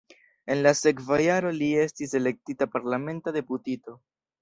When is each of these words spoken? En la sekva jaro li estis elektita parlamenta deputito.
En 0.53 0.63
la 0.67 0.71
sekva 0.79 1.19
jaro 1.27 1.53
li 1.59 1.69
estis 1.83 2.17
elektita 2.23 2.71
parlamenta 2.75 3.39
deputito. 3.41 4.01